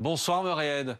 Bonsoir 0.00 0.44
Muriel. 0.44 0.96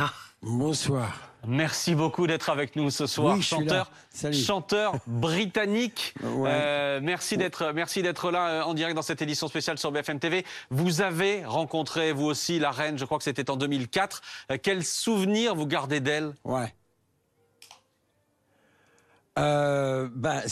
Ah, 0.00 0.12
bonsoir. 0.42 1.28
Merci 1.46 1.94
beaucoup 1.94 2.26
d'être 2.26 2.50
avec 2.50 2.74
nous 2.74 2.90
ce 2.90 3.06
soir, 3.06 3.36
Oui, 3.36 3.42
chanteur, 3.42 3.90
chanteur 4.32 4.96
britannique. 5.06 6.14
Ouais. 6.22 6.50
Euh, 6.52 7.00
merci 7.00 7.36
d'être, 7.36 7.72
merci 7.72 8.02
d'être 8.02 8.32
là 8.32 8.48
euh, 8.48 8.62
en 8.62 8.74
direct 8.74 8.96
dans 8.96 9.02
cette 9.02 9.22
édition 9.22 9.46
spéciale 9.46 9.78
sur 9.78 9.92
BFM 9.92 10.18
TV. 10.18 10.44
Vous 10.70 11.00
avez 11.00 11.44
rencontré 11.44 12.12
vous 12.12 12.26
aussi 12.26 12.58
la 12.58 12.72
reine, 12.72 12.98
je 12.98 13.04
crois 13.04 13.18
que 13.18 13.24
c'était 13.24 13.50
en 13.50 13.56
2004. 13.56 14.20
Euh, 14.50 14.58
quel 14.60 14.84
souvenir 14.84 15.54
vous 15.54 15.66
gardez 15.66 16.00
d'elle? 16.00 16.34
Ouais. 16.44 16.74
Euh, 19.38 20.08
bah, 20.14 20.42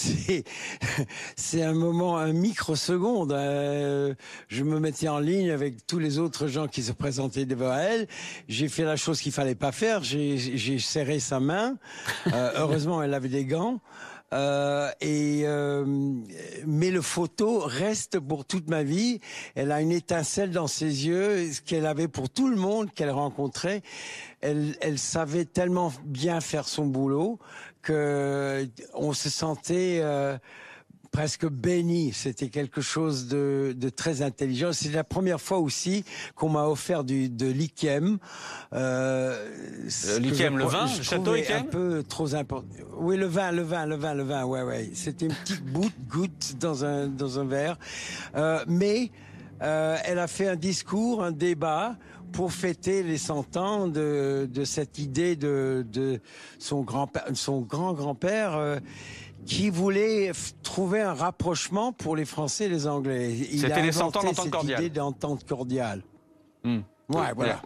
c'est 1.37 1.63
un 1.63 1.73
moment, 1.73 2.19
un 2.19 2.33
microseconde. 2.33 3.33
Euh, 3.33 4.15
je 4.49 4.65
me 4.65 4.79
mettais 4.79 5.09
en 5.09 5.19
ligne 5.19 5.51
avec 5.51 5.87
tous 5.87 5.99
les 5.99 6.19
autres 6.19 6.47
gens 6.47 6.69
qui 6.69 6.83
se 6.83 6.93
présentaient 6.93 7.47
devant 7.47 7.77
elle. 7.77 8.07
J'ai 8.49 8.69
fait 8.69 8.85
la 8.85 8.97
chose 8.97 9.21
qu'il 9.21 9.33
fallait 9.33 9.55
pas 9.55 9.73
faire. 9.73 10.03
J'ai 10.03 10.37
j'ai 10.39 10.79
serré 10.79 11.19
sa 11.19 11.41
main. 11.41 11.77
Euh, 12.33 12.53
heureusement, 12.57 13.03
elle 13.03 13.15
avait 13.15 13.29
des 13.29 13.45
gants. 13.45 13.81
Euh, 14.33 14.91
et 15.01 15.43
euh, 15.45 15.85
mais 16.67 16.91
le 16.91 17.01
photo 17.01 17.61
reste 17.61 18.19
pour 18.19 18.45
toute 18.45 18.69
ma 18.69 18.83
vie. 18.83 19.21
Elle 19.55 19.71
a 19.71 19.81
une 19.81 19.93
étincelle 19.93 20.51
dans 20.51 20.67
ses 20.67 21.07
yeux, 21.07 21.53
ce 21.53 21.61
qu'elle 21.61 21.87
avait 21.87 22.09
pour 22.09 22.29
tout 22.29 22.49
le 22.49 22.57
monde 22.57 22.93
qu'elle 22.93 23.11
rencontrait. 23.11 23.83
Elle, 24.41 24.77
elle 24.81 24.99
savait 24.99 25.45
tellement 25.45 25.93
bien 26.05 26.41
faire 26.41 26.67
son 26.67 26.87
boulot 26.87 27.39
que 27.83 28.69
on 28.95 29.13
se 29.13 29.31
sentait 29.31 30.01
euh, 30.03 30.37
presque 31.11 31.47
béni. 31.47 32.13
C'était 32.13 32.49
quelque 32.49 32.81
chose 32.81 33.29
de, 33.29 33.75
de 33.77 33.89
très 33.89 34.23
intelligent. 34.23 34.73
C'est 34.73 34.91
la 34.91 35.05
première 35.05 35.41
fois 35.41 35.59
aussi 35.59 36.05
qu'on 36.35 36.49
m'a 36.49 36.67
offert 36.67 37.05
du, 37.05 37.29
de 37.29 37.47
l'ikiem. 37.47 38.19
Euh, 38.73 39.49
je 39.87 40.21
le 40.21 40.65
vin, 40.65 40.87
le 40.87 41.03
château 41.03 41.35
Ikem 41.35 41.57
Un 41.57 41.63
peu 41.63 42.05
trop 42.09 42.35
important. 42.35 42.69
Oui, 42.99 43.17
le 43.17 43.27
vin, 43.27 43.53
le 43.53 43.63
vin, 43.63 43.87
le 43.87 43.97
vin, 43.97 44.15
le 44.15 44.23
vin, 44.23 44.45
ouais, 44.45 44.63
ouais. 44.63 44.91
C'était 44.95 45.27
une 45.27 45.35
petite 45.35 45.65
bout, 45.65 45.91
goutte 46.09 46.57
dans 46.59 46.85
un, 46.85 47.07
dans 47.07 47.39
un 47.39 47.45
verre. 47.45 47.79
Euh, 48.37 48.65
mais 48.67 49.11
euh, 49.63 49.97
elle 50.05 50.19
a 50.19 50.27
fait 50.27 50.49
un 50.49 50.57
discours, 50.57 51.23
un 51.23 51.33
débat 51.33 51.97
pour 52.33 52.53
fêter 52.53 53.03
les 53.03 53.19
100 53.19 53.57
ans 53.57 53.89
de, 53.89 54.49
de 54.53 54.65
cette 54.65 54.99
idée 54.99 55.37
de, 55.37 55.87
de 55.91 56.21
son 56.59 56.83
grand 56.83 57.11
son 57.35 57.61
grand 57.61 57.95
grand-père 57.95 58.57
euh, 58.57 58.79
qui 59.47 59.71
voulait 59.71 60.33
trouver 60.63 61.01
un 61.01 61.15
rapprochement 61.15 61.93
pour 61.93 62.17
les 62.17 62.25
Français 62.25 62.65
et 62.67 62.69
les 62.69 62.87
Anglais. 62.87 63.33
Il 63.35 63.61
C'était 63.61 63.73
a 63.75 63.81
les 63.81 63.93
100 63.93 64.07
ans 64.09 64.11
d'entente 64.23 64.37
cette 64.43 64.51
cordiale. 64.51 64.81
idée 64.81 64.91
d'entente 64.91 65.47
cordiale. 65.49 66.03
Hmm. 66.65 66.81
Ouais, 67.09 67.33
voilà. 67.35 67.63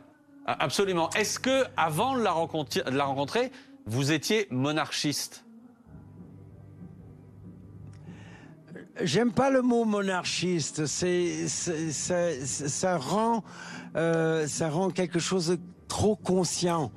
Ah, 0.47 0.57
Absolument. 0.61 1.11
Est-ce 1.11 1.39
que 1.39 1.65
avant 1.77 2.17
de 2.17 2.23
la 2.23 2.33
rencontrer, 2.33 2.83
de 2.83 2.91
la 2.91 3.05
rencontrer 3.05 3.51
vous 3.87 4.13
étiez 4.13 4.47
monarchiste? 4.51 5.45
J'aime 9.03 9.33
pas 9.33 9.51
le 9.51 9.63
mot 9.63 9.85
monarchiste. 9.85 10.85
C'est, 10.87 11.49
c'est- 11.49 11.91
ça, 11.91 12.29
ça 12.45 12.99
rend, 12.99 13.43
euh, 13.97 14.47
ça 14.47 14.69
rend 14.69 14.91
quelque 14.91 15.19
chose 15.19 15.49
de 15.49 15.59
trop 15.89 16.17
conscient. 16.17 16.93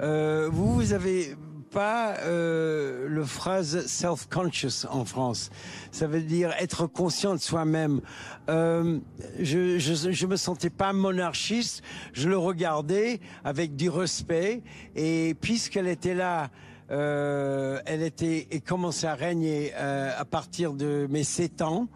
Euh, 0.00 0.48
vous, 0.52 0.74
vous 0.74 0.92
avez 0.92 1.36
pas 1.74 2.18
euh, 2.20 3.08
le 3.08 3.24
phrase 3.24 3.84
self-conscious 3.86 4.86
en 4.88 5.04
France. 5.04 5.50
Ça 5.90 6.06
veut 6.06 6.22
dire 6.22 6.52
être 6.60 6.86
conscient 6.86 7.34
de 7.34 7.40
soi-même. 7.40 8.00
Euh, 8.48 9.00
je, 9.40 9.78
je, 9.78 10.26
me 10.26 10.36
sentais 10.36 10.70
pas 10.70 10.92
monarchiste. 10.92 11.82
Je 12.12 12.28
le 12.28 12.38
regardais 12.38 13.20
avec 13.42 13.74
du 13.74 13.90
respect. 13.90 14.62
Et 14.94 15.34
puisqu'elle 15.40 15.88
était 15.88 16.14
là. 16.14 16.50
Euh, 16.90 17.80
elle 17.86 18.02
était 18.02 18.46
et 18.50 18.60
commençait 18.60 19.06
à 19.06 19.14
régner 19.14 19.72
euh, 19.74 20.12
à 20.16 20.24
partir 20.26 20.74
de 20.74 21.08
mes 21.10 21.24
7 21.24 21.62
ans. 21.62 21.88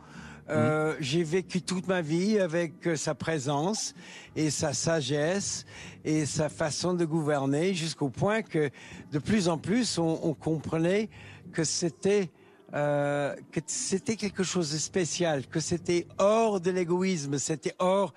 Euh, 0.50 0.94
J'ai 1.00 1.24
vécu 1.24 1.60
toute 1.60 1.88
ma 1.88 2.00
vie 2.00 2.38
avec 2.38 2.86
euh, 2.86 2.96
sa 2.96 3.14
présence 3.14 3.94
et 4.34 4.50
sa 4.50 4.72
sagesse 4.72 5.66
et 6.04 6.24
sa 6.24 6.48
façon 6.48 6.94
de 6.94 7.04
gouverner 7.04 7.74
jusqu'au 7.74 8.08
point 8.08 8.42
que 8.42 8.70
de 9.12 9.18
plus 9.18 9.48
en 9.48 9.58
plus 9.58 9.98
on 9.98 10.32
comprenait 10.32 11.10
que 11.52 11.64
c'était 11.64 12.30
euh, 12.74 13.34
que 13.50 13.60
c'était 13.66 14.16
quelque 14.16 14.42
chose 14.42 14.72
de 14.72 14.78
spécial, 14.78 15.46
que 15.46 15.60
c'était 15.60 16.06
hors 16.18 16.60
de 16.60 16.70
l'égoïsme, 16.70 17.38
c'était 17.38 17.74
hors, 17.78 18.12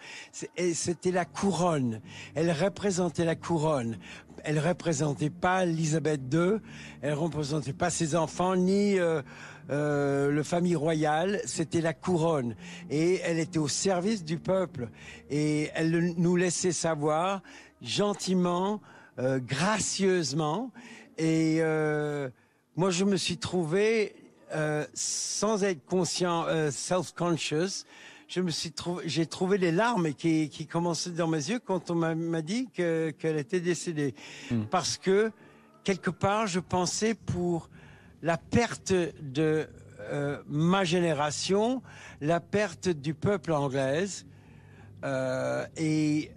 c'était 0.73 1.11
la 1.11 1.25
couronne. 1.25 2.01
Elle 2.35 2.51
représentait 2.51 3.25
la 3.25 3.35
couronne. 3.35 3.97
Elle 4.43 4.59
représentait 4.59 5.29
pas 5.29 5.63
Elisabeth 5.65 6.21
II, 6.33 6.57
elle 7.01 7.13
représentait 7.13 7.73
pas 7.73 7.89
ses 7.91 8.15
enfants 8.15 8.55
ni 8.55 8.97
euh, 8.97 9.21
euh, 9.69 10.31
le 10.31 10.41
famille 10.43 10.75
royale, 10.75 11.39
c'était 11.45 11.79
la 11.81 11.93
couronne. 11.93 12.55
Et 12.89 13.19
elle 13.23 13.37
était 13.37 13.59
au 13.59 13.67
service 13.67 14.23
du 14.25 14.37
peuple. 14.39 14.89
Et 15.29 15.69
elle 15.75 15.91
le- 15.91 16.13
nous 16.17 16.35
laissait 16.35 16.71
savoir 16.71 17.41
gentiment, 17.83 18.81
euh, 19.19 19.39
gracieusement. 19.39 20.71
Et 21.17 21.61
moi, 22.75 22.89
je 22.89 23.03
me 23.05 23.17
suis 23.17 23.37
trouvé, 23.37 24.15
euh, 24.53 24.85
sans 24.93 25.63
être 25.63 25.85
conscient, 25.85 26.45
euh, 26.47 26.71
self-conscious, 26.71 27.85
je 28.27 28.41
me 28.41 28.49
suis 28.49 28.71
trouvé, 28.71 29.03
j'ai 29.07 29.25
trouvé 29.25 29.57
les 29.57 29.71
larmes 29.71 30.13
qui, 30.13 30.49
qui 30.49 30.65
commençaient 30.65 31.09
dans 31.11 31.27
mes 31.27 31.49
yeux 31.49 31.59
quand 31.59 31.91
on 31.91 31.95
m'a- 31.95 32.41
dit 32.41 32.69
que- 32.73 33.09
qu'elle 33.11 33.37
était 33.37 33.59
décédée. 33.59 34.15
Parce 34.69 34.97
que, 34.97 35.31
quelque 35.83 36.09
part, 36.11 36.47
je 36.47 36.59
pensais 36.61 37.13
pour 37.13 37.69
la 38.21 38.37
perte 38.37 38.93
de 39.21 39.67
euh, 40.11 40.41
ma 40.47 40.83
génération, 40.83 41.81
la 42.21 42.39
perte 42.39 42.87
du 42.89 43.13
peuple 43.13 43.51
anglaise, 43.51 44.25
euh, 45.03 45.65
et 45.77 46.31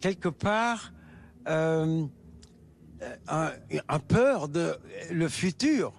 quelque 0.00 0.28
part, 0.28 0.92
euh, 1.48 2.04
un, 3.28 3.50
un 3.88 3.98
peur 3.98 4.48
de 4.48 4.76
le 5.10 5.28
futur 5.28 5.92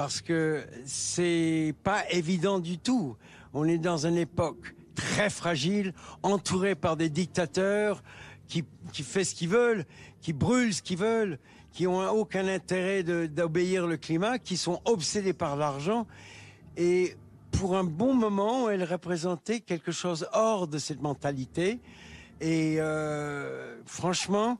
parce 0.00 0.22
que 0.22 0.64
c'est 0.86 1.74
pas 1.82 2.10
évident 2.10 2.58
du 2.58 2.78
tout. 2.78 3.18
On 3.52 3.66
est 3.66 3.76
dans 3.76 4.06
une 4.06 4.16
époque 4.16 4.74
très 4.94 5.28
fragile, 5.28 5.92
entouré 6.22 6.74
par 6.74 6.96
des 6.96 7.10
dictateurs 7.10 8.02
qui, 8.48 8.64
qui 8.94 9.02
font 9.02 9.22
ce 9.22 9.34
qu'ils 9.34 9.50
veulent, 9.50 9.84
qui 10.22 10.32
brûlent 10.32 10.72
ce 10.72 10.80
qu'ils 10.80 10.96
veulent, 10.96 11.38
qui 11.70 11.86
ont 11.86 12.00
aucun 12.12 12.48
intérêt 12.48 13.02
d'obéir 13.02 13.86
le 13.86 13.98
climat, 13.98 14.38
qui 14.38 14.56
sont 14.56 14.80
obsédés 14.86 15.34
par 15.34 15.54
l'argent. 15.56 16.06
Et 16.78 17.14
pour 17.50 17.76
un 17.76 17.84
bon 17.84 18.14
moment, 18.14 18.70
elle 18.70 18.84
représentait 18.84 19.60
quelque 19.60 19.92
chose 19.92 20.26
hors 20.32 20.66
de 20.66 20.78
cette 20.78 21.02
mentalité. 21.02 21.78
Et 22.40 22.76
euh, 22.78 23.76
franchement, 23.84 24.58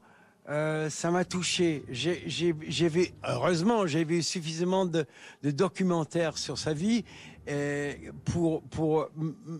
euh, 0.48 0.88
ça 0.90 1.10
m'a 1.10 1.24
touché. 1.24 1.84
J'ai 1.90 2.52
vu, 2.88 3.08
heureusement, 3.24 3.86
j'ai 3.86 4.04
vu 4.04 4.22
suffisamment 4.22 4.86
de, 4.86 5.06
de 5.42 5.50
documentaires 5.50 6.38
sur 6.38 6.58
sa 6.58 6.72
vie 6.74 7.04
euh, 7.48 7.94
pour 8.24 8.62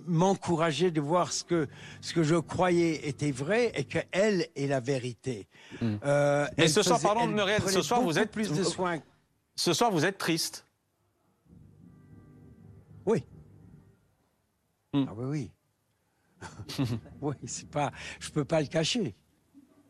m'encourager 0.07 0.91
de 0.91 1.01
voir 1.01 1.33
ce 1.33 1.45
que 1.45 1.69
ce 2.01 2.13
que 2.13 2.23
je 2.23 2.37
croyais 2.37 3.07
était 3.09 3.31
vrai 3.31 3.73
et 3.75 3.85
que 3.85 3.99
elle 4.13 4.47
est 4.57 4.67
la 4.67 4.81
vérité. 4.81 5.49
Euh, 5.83 6.47
Mais 6.59 6.69
ce 6.69 6.83
soir, 6.83 7.01
pardon, 7.01 7.23
elle 7.25 7.31
Muriel, 7.35 7.63
ce 7.69 7.83
soir, 7.83 8.01
vous 8.03 8.19
êtes- 8.19 8.31
plus 8.31 8.53
de 8.53 8.63
soins. 8.65 9.01
Ce 9.57 9.73
soir, 9.73 9.91
vous 9.91 10.05
êtes 10.05 10.19
triste. 10.19 10.67
Oui. 13.07 13.25
Hmm. 14.93 15.05
Ah 15.09 15.13
oui, 15.17 15.25
oui. 15.27 15.51
oui, 17.21 17.35
c'est 17.47 17.69
pas, 17.69 17.93
je 18.19 18.31
peux 18.31 18.45
pas 18.45 18.61
le 18.61 18.67
cacher. 18.67 19.15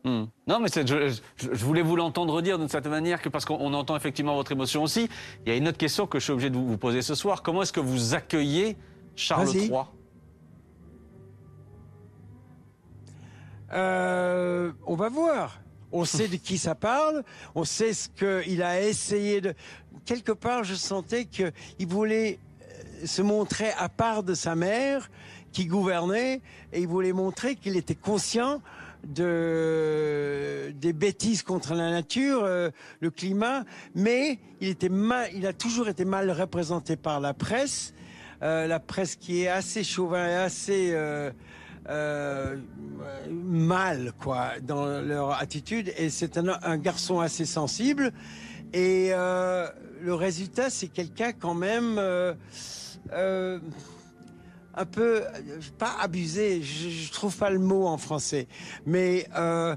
Hmm. 0.03 0.25
Non, 0.47 0.59
mais 0.59 0.67
je, 0.69 1.63
voulais 1.63 1.83
vous 1.83 1.95
l'entendre 1.95 2.41
dire 2.41 2.57
d'une 2.57 2.69
certaine 2.69 2.91
manière, 2.91 3.21
que 3.21 3.29
parce 3.29 3.45
qu'on 3.45 3.57
on 3.59 3.73
entend 3.73 3.95
effectivement 3.95 4.35
votre 4.35 4.51
émotion 4.51 4.81
aussi. 4.81 5.07
Il 5.45 5.49
y 5.49 5.51
a 5.53 5.57
une 5.57 5.67
autre 5.67 5.77
question 5.77 6.07
que 6.07 6.17
je 6.17 6.23
suis 6.23 6.33
obligé 6.33 6.49
de 6.49 6.55
vous, 6.55 6.67
vous 6.67 6.77
poser 6.77 7.01
ce 7.01 7.13
soir. 7.13 7.43
Comment 7.43 7.61
est-ce 7.61 7.73
que 7.73 7.79
vous 7.79 8.15
accueillez 8.15 8.77
Charles. 9.15 9.55
III 9.55 9.71
Euh, 13.73 14.71
on 14.85 14.95
va 14.95 15.09
voir. 15.09 15.61
On 15.91 16.05
sait 16.05 16.27
de 16.27 16.35
qui 16.35 16.57
ça 16.57 16.75
parle. 16.75 17.23
On 17.55 17.63
sait 17.63 17.93
ce 17.93 18.09
qu'il 18.09 18.63
a 18.63 18.81
essayé 18.81 19.41
de. 19.41 19.53
Quelque 20.05 20.31
part, 20.31 20.63
je 20.63 20.75
sentais 20.75 21.25
que 21.25 21.51
il 21.79 21.87
voulait 21.87 22.39
euh, 22.61 23.05
se 23.05 23.21
montrer 23.21 23.71
à 23.77 23.87
part 23.87 24.23
de 24.23 24.33
sa 24.33 24.55
mère 24.55 25.09
qui 25.51 25.65
gouvernait 25.65 26.41
et 26.71 26.81
il 26.81 26.87
voulait 26.87 27.13
montrer 27.13 27.55
qu'il 27.55 27.75
était 27.75 27.95
conscient 27.95 28.61
de 29.07 30.71
des 30.79 30.93
bêtises 30.93 31.43
contre 31.43 31.73
la 31.75 31.91
nature, 31.91 32.43
euh, 32.43 32.69
le 32.99 33.09
climat, 33.11 33.65
mais 33.95 34.39
il 34.59 34.69
était 34.69 34.89
mal, 34.89 35.29
il 35.35 35.45
a 35.45 35.53
toujours 35.53 35.87
été 35.87 36.05
mal 36.05 36.31
représenté 36.31 36.95
par 36.95 37.19
la 37.19 37.33
presse, 37.33 37.93
euh, 38.41 38.67
la 38.67 38.79
presse 38.79 39.15
qui 39.15 39.43
est 39.43 39.47
assez 39.47 39.83
chauvin, 39.83 40.27
et 40.27 40.35
assez 40.35 40.91
euh, 40.93 41.31
euh, 41.89 42.57
mal, 43.29 44.13
quoi, 44.19 44.59
dans 44.61 44.85
leur 45.01 45.39
attitude. 45.39 45.91
Et 45.97 46.09
c'est 46.09 46.37
un, 46.37 46.57
un 46.63 46.77
garçon 46.77 47.19
assez 47.19 47.45
sensible. 47.45 48.11
Et 48.73 49.09
euh, 49.11 49.67
le 50.01 50.13
résultat, 50.13 50.69
c'est 50.69 50.87
quelqu'un 50.87 51.33
quand 51.33 51.53
même 51.53 51.97
euh, 51.97 52.33
un 54.73 54.85
peu, 54.85 55.21
euh, 55.21 55.59
pas 55.77 55.95
abusé, 55.99 56.61
je, 56.61 56.89
je 56.89 57.11
trouve 57.11 57.35
pas 57.35 57.49
le 57.49 57.59
mot 57.59 57.87
en 57.87 57.97
français, 57.97 58.47
mais 58.85 59.27
euh, 59.35 59.75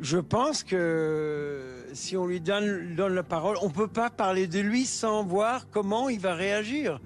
je 0.00 0.18
pense 0.18 0.62
que 0.62 1.86
si 1.92 2.16
on 2.16 2.26
lui 2.26 2.40
donne, 2.40 2.94
donne 2.94 3.14
la 3.14 3.22
parole, 3.22 3.56
on 3.62 3.70
peut 3.70 3.88
pas 3.88 4.10
parler 4.10 4.46
de 4.46 4.60
lui 4.60 4.86
sans 4.86 5.24
voir 5.24 5.68
comment 5.70 6.08
il 6.08 6.20
va 6.20 6.34
réagir. 6.34 7.00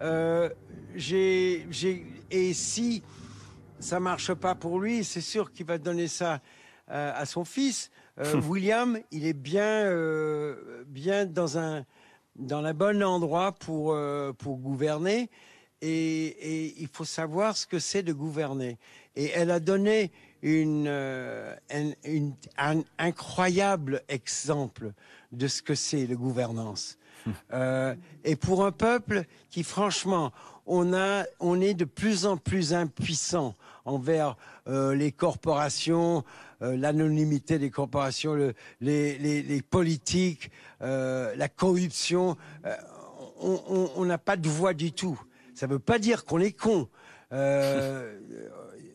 Euh, 0.00 0.48
j'ai, 0.96 1.66
j'ai, 1.70 2.04
et 2.30 2.52
si 2.52 3.02
ça 3.78 4.00
marche 4.00 4.34
pas 4.34 4.54
pour 4.54 4.80
lui, 4.80 5.04
c'est 5.04 5.20
sûr 5.20 5.52
qu'il 5.52 5.66
va 5.66 5.78
donner 5.78 6.08
ça 6.08 6.40
euh, 6.90 7.12
à 7.14 7.24
son 7.26 7.44
fils. 7.44 7.90
Euh, 8.18 8.40
William, 8.40 8.98
il 9.10 9.26
est 9.26 9.32
bien, 9.32 9.90
bien 10.86 11.24
dans 11.24 11.58
un, 11.58 11.84
dans 12.36 12.60
le 12.60 12.72
bon 12.72 13.02
endroit 13.02 13.52
pour, 13.52 13.96
pour 14.38 14.58
gouverner. 14.58 15.30
Et, 15.84 16.26
et 16.26 16.74
il 16.80 16.86
faut 16.88 17.04
savoir 17.04 17.56
ce 17.56 17.66
que 17.66 17.80
c'est 17.80 18.04
de 18.04 18.12
gouverner. 18.12 18.78
Et 19.16 19.30
elle 19.34 19.50
a 19.50 19.58
donné 19.60 20.12
une, 20.40 20.86
euh, 20.88 21.54
un, 21.70 21.90
une- 22.04 22.34
un 22.56 22.82
incroyable 22.98 24.02
exemple 24.08 24.92
de 25.32 25.48
ce 25.48 25.60
que 25.60 25.74
c'est 25.74 26.06
la 26.06 26.14
gouvernance. 26.14 26.96
Euh, 27.52 27.94
et 28.24 28.34
pour 28.34 28.64
un 28.66 28.72
peuple 28.72 29.22
qui, 29.48 29.62
franchement, 29.62 30.32
on, 30.66 30.92
a, 30.92 31.24
on 31.38 31.60
est 31.60 31.74
de 31.74 31.84
plus 31.84 32.26
en 32.26 32.36
plus 32.36 32.74
impuissant 32.74 33.54
envers 33.84 34.36
euh, 34.66 34.92
les 34.96 35.12
corporations, 35.12 36.24
euh, 36.62 36.76
l'anonymité 36.76 37.60
des 37.60 37.70
corporations, 37.70 38.34
le- 38.34 38.54
les, 38.80 39.18
les- 39.18 39.42
les 39.42 39.62
politiques, 39.62 40.50
la 40.80 41.48
corruption. 41.48 42.36
On- 43.40 43.60
on 43.68 43.90
on 43.96 44.04
n'a 44.04 44.18
pas 44.18 44.36
de 44.36 44.48
voix 44.48 44.74
du 44.74 44.90
tout. 44.90 45.20
Ça 45.54 45.66
ne 45.66 45.72
veut 45.72 45.78
pas 45.78 45.98
dire 45.98 46.24
qu'on 46.24 46.40
est 46.40 46.52
con. 46.52 46.88
Euh, 47.32 48.18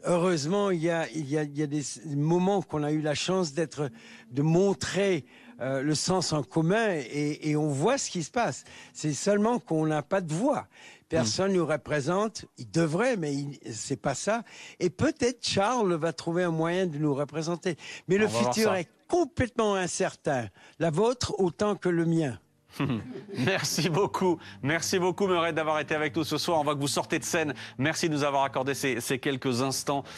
heureusement, 0.05 0.71
il 0.71 0.81
y 0.81 0.89
a, 0.89 1.09
il 1.09 1.29
y 1.29 1.37
a, 1.37 1.43
il 1.43 1.57
y 1.57 1.63
a 1.63 1.67
des 1.67 1.83
moments 2.05 2.61
qu'on 2.61 2.83
a 2.83 2.91
eu 2.91 3.01
la 3.01 3.15
chance 3.15 3.53
d'être, 3.53 3.89
de 4.31 4.41
montrer 4.41 5.25
euh, 5.59 5.81
le 5.81 5.95
sens 5.95 6.33
en 6.33 6.43
commun 6.43 6.93
et, 6.93 7.49
et 7.49 7.55
on 7.55 7.69
voit 7.69 7.97
ce 7.97 8.11
qui 8.11 8.23
se 8.23 8.31
passe. 8.31 8.63
C'est 8.93 9.13
seulement 9.13 9.59
qu'on 9.59 9.87
n'a 9.87 10.03
pas 10.03 10.21
de 10.21 10.33
voix. 10.33 10.67
Personne 11.09 11.53
nous 11.53 11.65
représente. 11.65 12.45
Il 12.57 12.69
devrait, 12.69 13.15
mais 13.15 13.33
c'est 13.71 14.01
pas 14.01 14.13
ça. 14.13 14.43
Et 14.79 14.89
peut-être 14.89 15.45
Charles 15.45 15.93
va 15.93 16.11
trouver 16.11 16.43
un 16.43 16.51
moyen 16.51 16.85
de 16.85 16.97
nous 16.97 17.15
représenter. 17.15 17.77
Mais 18.07 18.17
le 18.17 18.25
On 18.25 18.29
futur 18.29 18.75
est 18.75 18.89
complètement 19.07 19.75
incertain. 19.75 20.49
La 20.79 20.91
vôtre 20.91 21.33
autant 21.39 21.75
que 21.75 21.89
le 21.89 22.05
mien. 22.05 22.37
Merci 23.45 23.89
beaucoup. 23.89 24.37
Merci 24.61 24.99
beaucoup, 24.99 25.27
Meurette, 25.27 25.55
d'avoir 25.55 25.79
été 25.79 25.95
avec 25.95 26.15
nous 26.15 26.23
ce 26.23 26.37
soir. 26.37 26.59
On 26.59 26.63
voit 26.63 26.75
que 26.75 26.79
vous 26.79 26.87
sortez 26.87 27.19
de 27.19 27.23
scène. 27.23 27.53
Merci 27.77 28.09
de 28.09 28.13
nous 28.13 28.23
avoir 28.23 28.43
accordé 28.43 28.73
ces, 28.73 29.01
ces 29.01 29.19
quelques 29.19 29.61
instants 29.61 30.03